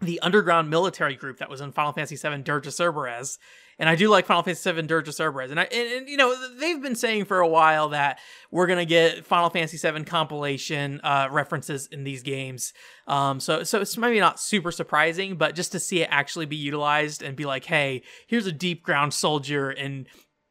[0.00, 3.38] the underground military group that was in Final Fantasy VII Dirge of Cerberus.
[3.78, 5.50] And I do like Final Fantasy VII Dirge of Cerberus.
[5.50, 8.18] And I, and, and, you know, they've been saying for a while that
[8.50, 12.72] we're gonna get Final Fantasy VII compilation uh, references in these games.
[13.06, 16.56] Um, so so it's maybe not super surprising, but just to see it actually be
[16.56, 20.06] utilized and be like, hey, here's a Deepground soldier and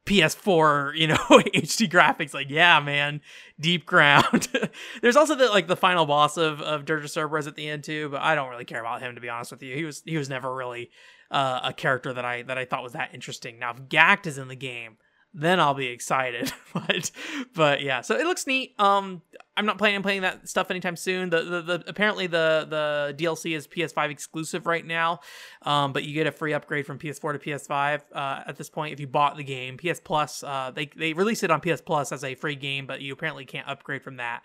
[0.07, 2.33] PS4, you know, HD graphics.
[2.33, 3.21] Like, yeah, man,
[3.61, 4.69] Deepground.
[5.01, 7.83] There's also the like the final boss of of Dirge of Cerberus at the end
[7.83, 9.75] too, but I don't really care about him to be honest with you.
[9.75, 10.89] He was he was never really
[11.31, 13.59] uh, a character that I that I thought was that interesting.
[13.59, 14.97] Now, if Gackt is in the game,
[15.33, 16.51] then I'll be excited.
[16.73, 17.11] but
[17.53, 18.73] but yeah, so it looks neat.
[18.79, 19.21] Um,
[19.55, 21.29] I'm not planning on playing that stuff anytime soon.
[21.29, 25.19] The, the, the apparently the the DLC is PS5 exclusive right now,
[25.61, 28.93] um, but you get a free upgrade from PS4 to PS5 uh, at this point
[28.93, 29.77] if you bought the game.
[29.77, 33.01] PS Plus, uh, they they released it on PS Plus as a free game, but
[33.01, 34.41] you apparently can't upgrade from that.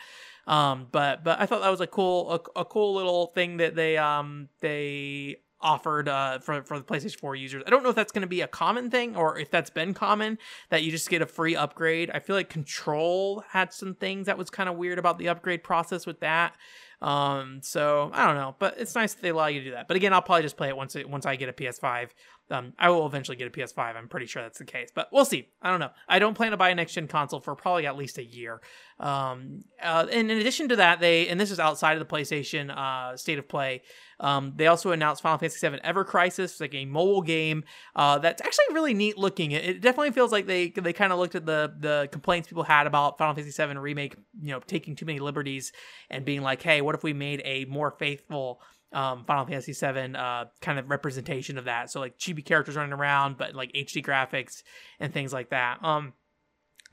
[0.47, 3.75] Um, but but I thought that was a cool a, a cool little thing that
[3.75, 7.63] they um they offered uh, for for the PlayStation 4 users.
[7.67, 9.95] I don't know if that's going to be a common thing or if that's been
[9.95, 10.39] common
[10.71, 12.11] that you just get a free upgrade.
[12.11, 15.63] I feel like Control had some things that was kind of weird about the upgrade
[15.63, 16.55] process with that.
[17.03, 19.89] Um, so I don't know, but it's nice that they allow you to do that.
[19.89, 22.11] But again, I'll probably just play it once it, once I get a PS5.
[22.53, 23.97] Um, I will eventually get a PS5.
[23.97, 25.49] I'm pretty sure that's the case, but we'll see.
[25.63, 25.91] I don't know.
[26.07, 28.61] I don't plan to buy a next gen console for probably at least a year.
[29.01, 32.71] Um, uh, and in addition to that, they and this is outside of the PlayStation
[32.71, 33.83] uh, state of play.
[34.21, 37.65] Um, they also announced Final Fantasy VII Ever Crisis, like a mobile game
[37.97, 39.53] uh, that's actually really neat looking.
[39.53, 42.65] It, it definitely feels like they they kind of looked at the the complaints people
[42.65, 45.73] had about Final Fantasy VII remake, you know, taking too many liberties
[46.11, 48.61] and being like, hey, what if we made a more faithful
[48.93, 51.91] um, Final Fantasy VII uh, kind of representation of that.
[51.91, 54.63] So like chibi characters running around, but like HD graphics
[55.01, 55.83] and things like that.
[55.85, 56.15] Um,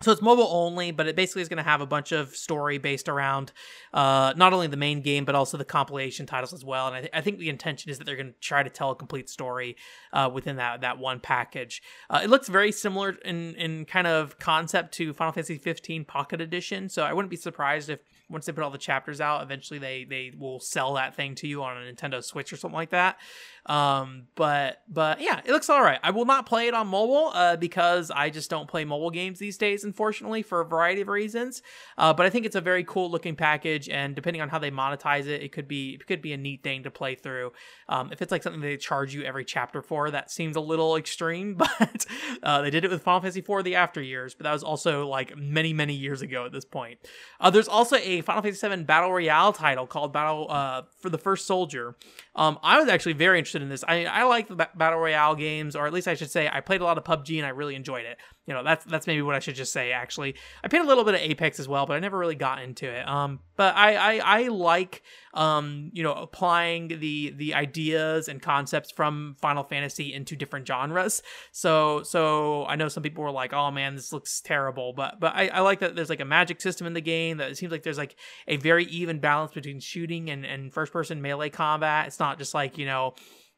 [0.02, 2.78] so it's mobile only, but it basically is going to have a bunch of story
[2.78, 3.52] based around
[3.94, 6.88] uh, not only the main game but also the compilation titles as well.
[6.88, 8.92] And I, th- I think the intention is that they're going to try to tell
[8.92, 9.76] a complete story
[10.14, 11.82] uh, within that that one package.
[12.10, 16.40] Uh, it looks very similar in in kind of concept to Final Fantasy 15 Pocket
[16.40, 19.80] Edition, so I wouldn't be surprised if once they put all the chapters out, eventually
[19.80, 22.92] they they will sell that thing to you on a Nintendo Switch or something like
[22.92, 23.18] that.
[23.66, 26.00] Um, but but yeah, it looks all right.
[26.04, 29.40] I will not play it on mobile uh, because I just don't play mobile games
[29.40, 31.62] these days unfortunately, for a variety of reasons.
[31.98, 34.72] Uh, but I think it's a very cool looking package, and depending on how they
[34.72, 37.52] monetize it, it could be it could be a neat thing to play through.
[37.88, 40.96] Um, if it's like something they charge you every chapter for, that seems a little
[40.96, 41.58] extreme.
[41.80, 42.06] But
[42.44, 45.08] uh, they did it with Final Fantasy IV: The After Years, but that was also
[45.08, 47.00] like many many years ago at this point.
[47.40, 51.18] Uh, there's also a Final Fantasy VII Battle Royale title called Battle uh, for the
[51.18, 51.96] First Soldier.
[52.36, 53.84] Um, I was actually very interested in this.
[53.88, 56.82] I, I like the battle royale games, or at least I should say, I played
[56.82, 58.18] a lot of PUBG and I really enjoyed it.
[58.50, 59.92] You know, that's that's maybe what I should just say.
[59.92, 60.34] Actually,
[60.64, 62.90] I played a little bit of Apex as well, but I never really got into
[62.90, 63.08] it.
[63.08, 65.04] Um, but I I, I like
[65.36, 71.22] um you know applying the the ideas and concepts from Final Fantasy into different genres.
[71.52, 75.36] So so I know some people were like, oh man, this looks terrible, but but
[75.36, 77.38] I, I like that there's like a magic system in the game.
[77.38, 78.16] That it seems like there's like
[78.48, 82.08] a very even balance between shooting and and first person melee combat.
[82.08, 83.14] It's not just like you know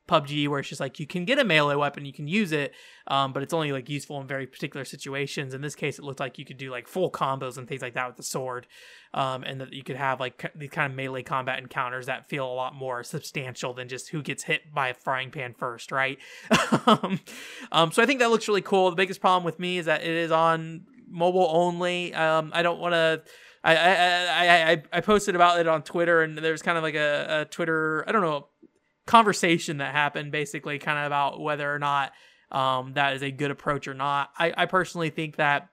[0.08, 2.74] PUBG where it's just like you can get a melee weapon, you can use it,
[3.08, 5.54] um, but it's only like useful in very particular situations.
[5.54, 7.94] In this case, it looked like you could do like full combos and things like
[7.94, 8.68] that with the sword,
[9.14, 12.46] um, and that you could have like these kind of melee combat encounters that feel
[12.46, 16.18] a lot more substantial than just who gets hit by a frying pan first, right?
[16.86, 17.20] um,
[17.72, 18.90] um, so I think that looks really cool.
[18.90, 22.14] The biggest problem with me is that it is on mobile only.
[22.14, 23.22] Um, I don't want to.
[23.64, 27.42] I, I, I, I posted about it on Twitter, and there's kind of like a,
[27.42, 28.48] a Twitter, I don't know,
[29.06, 32.14] conversation that happened basically kind of about whether or not
[32.52, 34.32] um, that is a good approach or not.
[34.38, 35.70] I, I personally think that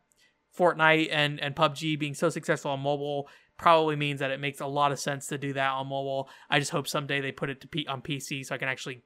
[0.56, 4.66] Fortnite and, and PUBG being so successful on mobile probably means that it makes a
[4.66, 6.28] lot of sense to do that on mobile.
[6.48, 9.02] I just hope someday they put it to P- on PC so I can actually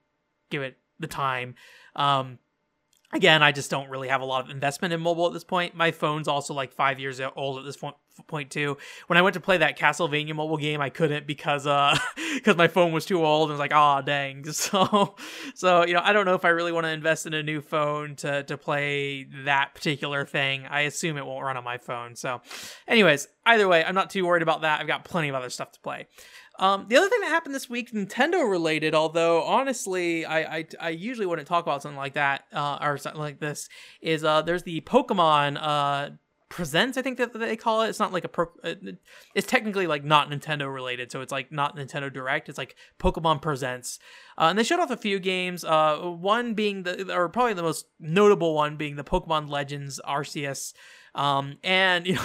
[0.50, 1.54] give it the time.
[1.96, 2.38] Um,
[3.12, 5.75] again, I just don't really have a lot of investment in mobile at this point.
[5.75, 7.96] My phone's also like five years old at this point
[8.27, 8.77] point too.
[9.07, 11.96] When I went to play that Castlevania mobile game, I couldn't because uh
[12.35, 14.44] because my phone was too old and I was like, oh dang.
[14.53, 15.16] So
[15.55, 17.61] so you know, I don't know if I really want to invest in a new
[17.61, 20.66] phone to to play that particular thing.
[20.66, 22.16] I assume it won't run on my phone.
[22.16, 22.42] So
[22.87, 24.81] anyways, either way, I'm not too worried about that.
[24.81, 26.07] I've got plenty of other stuff to play.
[26.58, 30.88] Um, the other thing that happened this week, Nintendo related, although honestly, I, I, I
[30.90, 33.68] usually wouldn't talk about something like that uh, or something like this,
[34.00, 36.10] is uh, there's the Pokemon uh,
[36.52, 37.88] presents i think that they call it.
[37.88, 38.74] It's not like a pro uh,
[39.34, 42.50] it's technically like not nintendo related so it's like not nintendo direct.
[42.50, 43.98] It's like pokemon presents.
[44.36, 47.62] Uh, and they showed off a few games uh, one being the or probably the
[47.62, 50.74] most notable one being the pokemon legends arceus
[51.14, 52.22] um, and you know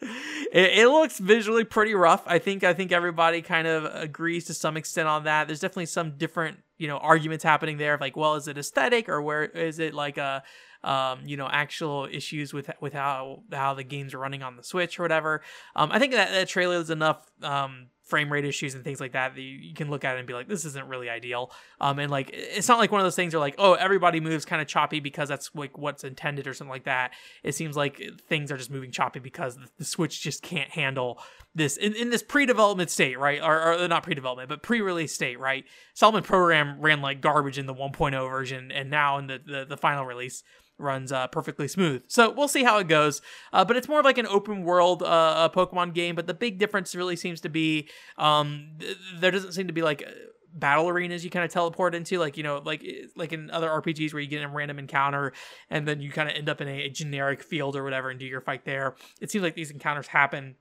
[0.00, 4.54] it, it, looks visually pretty rough i think i think everybody kind of agrees to
[4.54, 8.16] some extent on that there's definitely some different you know arguments happening there of like
[8.16, 10.42] well is it aesthetic or where is it like a
[10.84, 14.62] um, you know, actual issues with with how how the games are running on the
[14.62, 15.42] Switch or whatever.
[15.74, 19.12] Um, I think that, that trailer is enough um, frame rate issues and things like
[19.12, 21.52] that that you, can look at it and be like, this isn't really ideal.
[21.80, 24.46] Um, and like, it's not like one of those things where like, oh, everybody moves
[24.46, 27.12] kind of choppy because that's like what's intended or something like that.
[27.42, 31.20] It seems like things are just moving choppy because the, the Switch just can't handle
[31.54, 33.40] this in, in this pre-development state, right?
[33.42, 35.64] Or, or not pre-development, but pre-release state, right?
[35.92, 39.76] Solomon Program ran like garbage in the 1.0 version, and now in the, the, the
[39.76, 40.42] final release
[40.78, 42.04] runs uh, perfectly smooth.
[42.08, 43.20] So we'll see how it goes.
[43.52, 46.14] Uh, but it's more like an open world uh, Pokemon game.
[46.14, 49.82] But the big difference really seems to be um, th- there doesn't seem to be
[49.82, 50.04] like
[50.52, 52.82] battle arenas you kind of teleport into like you know like
[53.16, 55.32] like in other rpgs where you get a random encounter
[55.70, 58.18] and then you kind of end up in a, a generic field or whatever and
[58.18, 60.56] do your fight there it seems like these encounters happen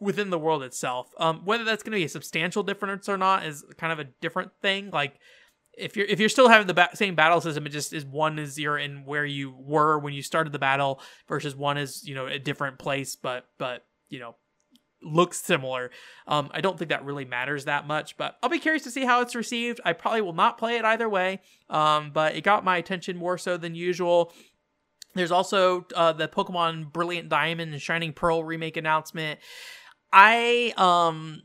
[0.00, 3.44] within the world itself um, whether that's going to be a substantial difference or not
[3.44, 5.18] is kind of a different thing like
[5.76, 8.38] if you're if you're still having the ba- same battle system, it just is one
[8.38, 12.14] is you're in where you were when you started the battle versus one is you
[12.14, 14.36] know a different place, but but you know
[15.02, 15.90] looks similar.
[16.26, 19.04] Um, I don't think that really matters that much, but I'll be curious to see
[19.04, 19.80] how it's received.
[19.84, 23.38] I probably will not play it either way, um, but it got my attention more
[23.38, 24.32] so than usual.
[25.14, 29.40] There's also uh, the Pokemon Brilliant Diamond and Shining Pearl remake announcement.
[30.12, 31.42] I um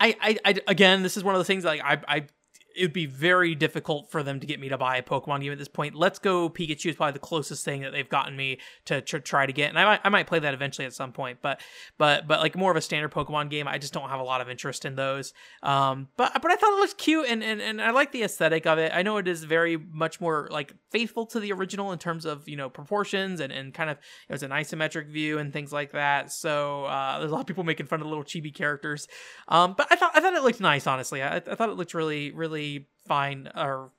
[0.00, 2.26] I, I, I, again, this is one of the things like I, I
[2.74, 5.52] it would be very difficult for them to get me to buy a Pokemon game
[5.52, 5.94] at this point.
[5.94, 9.46] Let's Go Pikachu is probably the closest thing that they've gotten me to tr- try
[9.46, 11.38] to get, and I might I might play that eventually at some point.
[11.42, 11.60] But
[11.98, 14.40] but but like more of a standard Pokemon game, I just don't have a lot
[14.40, 15.32] of interest in those.
[15.62, 18.66] Um, but but I thought it looked cute, and and and I like the aesthetic
[18.66, 18.92] of it.
[18.94, 22.48] I know it is very much more like faithful to the original in terms of
[22.48, 25.92] you know proportions and and kind of it was an isometric view and things like
[25.92, 26.32] that.
[26.32, 29.06] So uh, there's a lot of people making fun of the little chibi characters.
[29.48, 31.22] Um, but I thought I thought it looked nice, honestly.
[31.22, 32.63] I, I thought it looked really really
[33.06, 33.90] fine or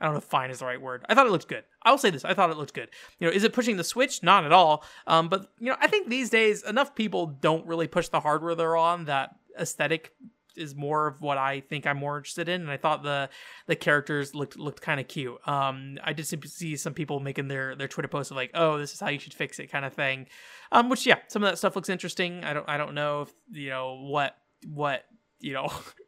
[0.00, 1.04] I don't know if fine is the right word.
[1.08, 1.62] I thought it looked good.
[1.84, 2.24] I'll say this.
[2.24, 2.88] I thought it looked good.
[3.20, 4.20] You know, is it pushing the Switch?
[4.20, 4.84] Not at all.
[5.06, 8.56] Um, but you know, I think these days enough people don't really push the hardware
[8.56, 10.12] they're on that aesthetic
[10.56, 13.30] is more of what I think I'm more interested in, and I thought the
[13.66, 15.36] the characters looked looked kind of cute.
[15.46, 18.92] Um, I did see some people making their their Twitter posts of like, "Oh, this
[18.92, 20.26] is how you should fix it," kind of thing.
[20.70, 22.44] Um, which yeah, some of that stuff looks interesting.
[22.44, 25.04] I don't I don't know if you know what what
[25.38, 25.72] you know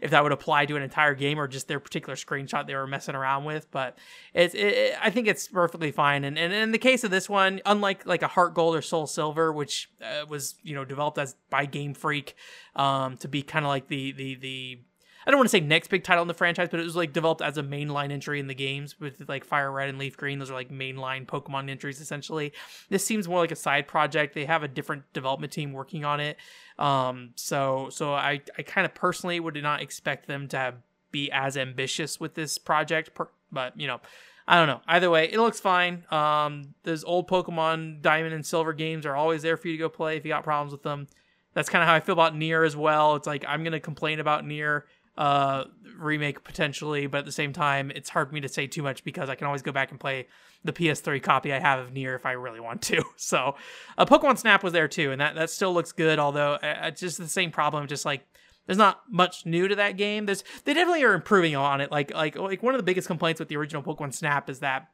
[0.00, 2.86] if that would apply to an entire game or just their particular screenshot they were
[2.86, 3.70] messing around with.
[3.70, 3.98] But
[4.34, 6.24] it's, it, I think it's perfectly fine.
[6.24, 9.06] And, and in the case of this one, unlike like a Heart Gold or Soul
[9.06, 12.34] Silver, which uh, was you know developed as by Game Freak
[12.74, 14.80] um, to be kind of like the the the
[15.26, 17.12] I don't want to say next big title in the franchise, but it was like
[17.12, 20.38] developed as a mainline entry in the games with like Fire Red and Leaf Green.
[20.38, 22.52] Those are like mainline Pokemon entries essentially.
[22.90, 24.34] This seems more like a side project.
[24.34, 26.36] They have a different development team working on it.
[26.78, 30.74] Um, so so I I kind of personally would not expect them to have,
[31.10, 34.00] be as ambitious with this project, per, but you know.
[34.48, 34.80] I don't know.
[34.86, 36.04] Either way, it looks fine.
[36.08, 39.88] Um, those old Pokemon Diamond and Silver games are always there for you to go
[39.88, 41.08] play if you got problems with them.
[41.52, 43.16] That's kind of how I feel about Nier as well.
[43.16, 44.86] It's like I'm gonna complain about Nier
[45.16, 45.64] uh,
[45.98, 49.04] remake potentially, but at the same time, it's hard for me to say too much
[49.04, 50.26] because I can always go back and play
[50.64, 53.02] the PS3 copy I have of Nier if I really want to.
[53.18, 53.56] So,
[53.96, 56.18] uh, Pokemon Snap was there too, and that that still looks good.
[56.18, 58.26] Although uh, it's just the same problem, just like
[58.66, 60.26] there's not much new to that game.
[60.26, 61.90] There's they definitely are improving on it.
[61.90, 64.88] Like like like one of the biggest complaints with the original Pokemon Snap is that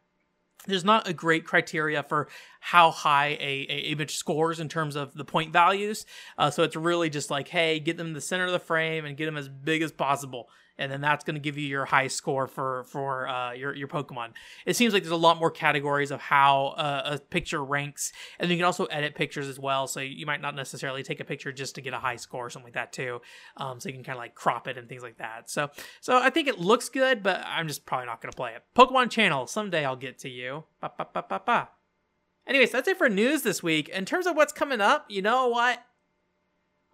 [0.67, 2.29] there's not a great criteria for
[2.61, 6.07] how high a, a image scores in terms of the point values.
[6.39, 9.05] Uh, so it's really just like, hey, get them in the center of the frame
[9.05, 11.85] and get them as big as possible and then that's going to give you your
[11.85, 14.31] high score for for uh, your your Pokemon.
[14.67, 18.51] It seems like there's a lot more categories of how uh, a picture ranks, and
[18.51, 19.87] you can also edit pictures as well.
[19.87, 22.51] So you might not necessarily take a picture just to get a high score or
[22.51, 23.21] something like that too.
[23.57, 25.51] Um, so you can kind of like crop it and things like that.
[25.51, 28.55] So so I think it looks good, but I'm just probably not going to play
[28.55, 28.63] it.
[28.75, 30.65] Pokemon Channel someday I'll get to you.
[30.81, 31.69] Ba, ba, ba, ba, ba.
[32.47, 33.89] Anyways, that's it for news this week.
[33.89, 35.81] In terms of what's coming up, you know what?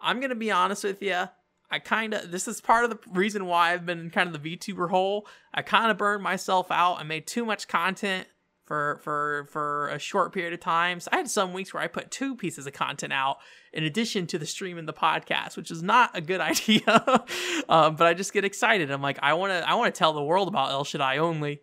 [0.00, 1.28] I'm going to be honest with you.
[1.70, 4.56] I kind of this is part of the reason why I've been kind of the
[4.56, 5.26] VTuber hole.
[5.52, 6.98] I kind of burned myself out.
[6.98, 8.26] I made too much content
[8.64, 11.00] for for for a short period of time.
[11.00, 13.38] So I had some weeks where I put two pieces of content out
[13.72, 17.24] in addition to the stream and the podcast, which is not a good idea.
[17.68, 18.90] um, but I just get excited.
[18.90, 21.62] I'm like, I want to I want to tell the world about El Shaddai only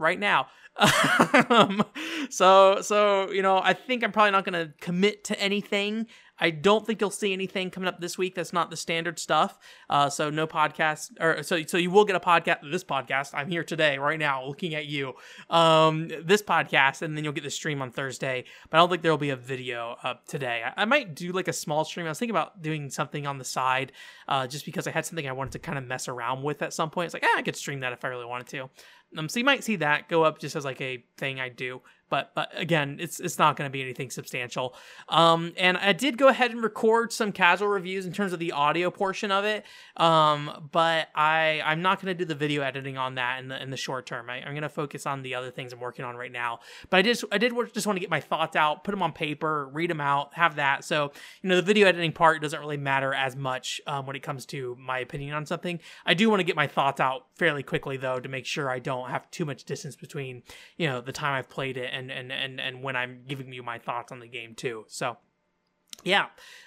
[0.00, 0.48] right now.
[1.50, 1.84] um,
[2.30, 6.06] so so you know, I think I'm probably not going to commit to anything
[6.40, 9.58] I don't think you'll see anything coming up this week that's not the standard stuff.
[9.90, 12.70] Uh, so no podcast, or so so you will get a podcast.
[12.70, 15.12] This podcast, I'm here today, right now, looking at you.
[15.50, 18.44] Um, this podcast, and then you'll get the stream on Thursday.
[18.70, 20.62] But I don't think there will be a video up today.
[20.64, 22.06] I, I, might do like a small stream.
[22.06, 23.92] I was thinking about doing something on the side,
[24.26, 26.72] uh, just because I had something I wanted to kind of mess around with at
[26.72, 27.06] some point.
[27.06, 28.70] It's like, eh, I could stream that if I really wanted to.
[29.16, 31.82] Um, so you might see that go up just as like a thing I do
[32.10, 34.74] but but again, it's it's not going to be anything substantial.
[35.08, 38.52] Um, and I did go ahead and record some casual reviews in terms of the
[38.52, 39.64] audio portion of it.
[39.96, 43.62] Um, but I I'm not going to do the video editing on that in the
[43.62, 44.28] in the short term.
[44.28, 46.60] I, am going to focus on the other things I'm working on right now.
[46.90, 49.12] But I just I did just want to get my thoughts out, put them on
[49.12, 50.84] paper, read them out, have that.
[50.84, 54.22] So you know the video editing part doesn't really matter as much um, when it
[54.22, 55.78] comes to my opinion on something.
[56.04, 58.80] I do want to get my thoughts out fairly quickly though to make sure I
[58.80, 60.42] don't have too much distance between
[60.76, 63.64] you know the time I've played it and and and and when I'm giving you
[63.64, 64.84] my thoughts on the game too.
[64.86, 65.16] So
[66.04, 66.26] yeah.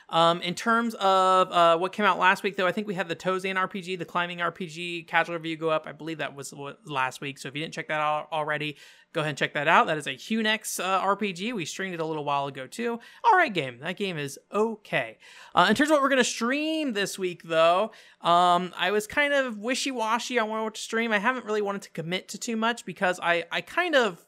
[0.09, 3.07] Um, in terms of uh, what came out last week, though, I think we had
[3.07, 5.87] the Tozan RPG, the climbing RPG casual review go up.
[5.87, 6.53] I believe that was
[6.85, 7.39] last week.
[7.39, 8.77] So if you didn't check that out already,
[9.13, 9.87] go ahead and check that out.
[9.87, 11.53] That is a Hunex uh, RPG.
[11.53, 12.99] We streamed it a little while ago, too.
[13.23, 13.79] All right, game.
[13.79, 15.17] That game is okay.
[15.55, 17.91] Uh, in terms of what we're to stream this week, though,
[18.21, 21.11] um, I was kind of wishy washy on what to stream.
[21.11, 24.23] I haven't really wanted to commit to too much because I, I kind of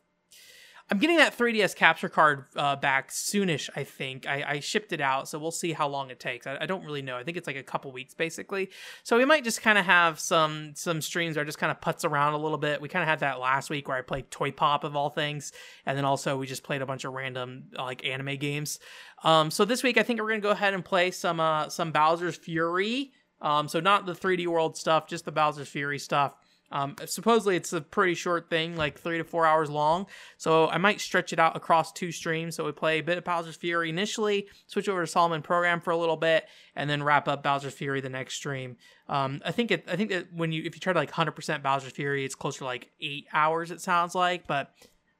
[0.91, 3.71] I'm getting that 3DS capture card uh, back soonish.
[3.75, 6.45] I think I, I, shipped it out, so we'll see how long it takes.
[6.45, 7.17] I, I, don't really know.
[7.17, 8.69] I think it's like a couple weeks basically.
[9.01, 11.81] So we might just kind of have some some streams where I just kind of
[11.81, 12.81] putz around a little bit.
[12.81, 15.53] We kind of had that last week where I played Toy Pop of all things,
[15.87, 18.77] and then also we just played a bunch of random like anime games.
[19.23, 21.91] Um, so this week I think we're gonna go ahead and play some uh, some
[21.91, 23.11] Bowser's Fury.
[23.41, 26.35] Um, so not the 3D World stuff, just the Bowser's Fury stuff.
[26.71, 30.07] Um, supposedly it's a pretty short thing, like three to four hours long.
[30.37, 32.55] So I might stretch it out across two streams.
[32.55, 35.91] So we play a bit of Bowser's Fury initially, switch over to Solomon Program for
[35.91, 38.77] a little bit, and then wrap up Bowser's Fury the next stream.
[39.07, 41.61] Um, I think it, I think that when you if you try to like 100%
[41.61, 43.71] Bowser's Fury, it's closer to like eight hours.
[43.71, 44.73] It sounds like, but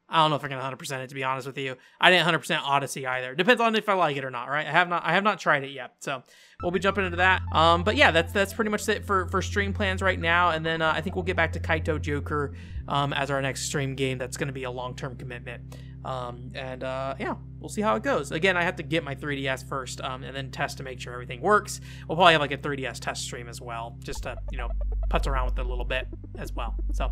[0.07, 1.77] I don't know if I can 100% it to be honest with you.
[1.99, 3.33] I didn't 100% Odyssey either.
[3.33, 4.67] Depends on if I like it or not, right?
[4.67, 6.23] I have not I have not tried it yet, so
[6.65, 7.43] we'll be jumping into that.
[7.53, 10.65] Um, but yeah, that's that's pretty much it for for stream plans right now, and
[10.65, 12.55] then uh, I think we'll get back to Kaito Joker
[12.87, 14.17] um, as our next stream game.
[14.17, 15.75] That's gonna be a long term commitment.
[16.03, 18.31] Um, and uh, yeah, we'll see how it goes.
[18.31, 21.13] Again, I have to get my 3DS first, um, and then test to make sure
[21.13, 21.81] everything works.
[22.07, 24.69] We'll probably have like a 3DS test stream as well, just to you know
[25.09, 26.07] putz around with it a little bit
[26.37, 26.75] as well.
[26.93, 27.11] So,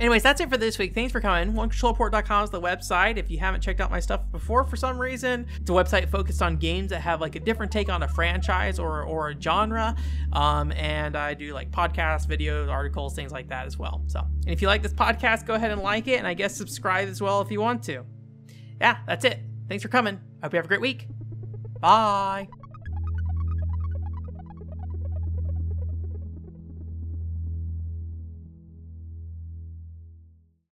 [0.00, 0.92] anyways, that's it for this week.
[0.92, 1.52] Thanks for coming.
[1.54, 3.16] OneControllerPort.com is the website.
[3.16, 6.42] If you haven't checked out my stuff before for some reason, it's a website focused
[6.42, 9.96] on games that have like a different take on a franchise or or a genre.
[10.32, 14.02] Um, and I do like podcasts, videos, articles, things like that as well.
[14.06, 16.56] So, and if you like this podcast, go ahead and like it, and I guess
[16.56, 18.04] subscribe as well if you want to
[18.82, 19.38] yeah, that's it.
[19.68, 20.20] Thanks for coming.
[20.42, 21.06] I hope you have a great week.
[21.80, 22.48] Bye.